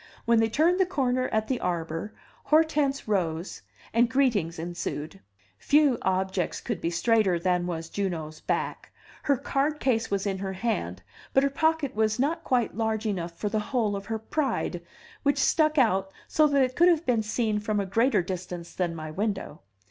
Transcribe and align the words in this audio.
When 0.25 0.39
they 0.39 0.49
turned 0.49 0.79
the 0.79 0.85
corner 0.87 1.27
at 1.27 1.47
the 1.47 1.59
arbor, 1.59 2.15
Hortense 2.45 3.07
rose, 3.07 3.61
and 3.93 4.09
greetings 4.09 4.57
ensued. 4.57 5.19
Few 5.59 5.99
objects 6.01 6.59
could 6.59 6.81
be 6.81 6.89
straighter 6.89 7.37
than 7.37 7.67
was 7.67 7.87
Juno's 7.87 8.39
back; 8.39 8.91
her 9.21 9.37
card 9.37 9.79
case 9.79 10.09
was 10.09 10.25
in 10.25 10.39
her 10.39 10.53
hand, 10.53 11.03
but 11.35 11.43
her 11.43 11.51
pocket 11.51 11.93
was 11.93 12.17
not 12.17 12.43
quite 12.43 12.73
large 12.75 13.05
enough 13.05 13.37
for 13.37 13.47
the 13.49 13.59
whole 13.59 13.95
of 13.95 14.07
her 14.07 14.17
pride, 14.17 14.81
which 15.21 15.37
stuck 15.37 15.77
out 15.77 16.11
so 16.27 16.47
that 16.47 16.63
it 16.63 16.75
could 16.75 16.87
have 16.89 17.05
been 17.05 17.21
seen 17.21 17.59
from 17.59 17.79
a 17.79 17.85
greater 17.85 18.23
distance 18.23 18.73
than 18.73 18.95
my 18.95 19.11
window. 19.11 19.61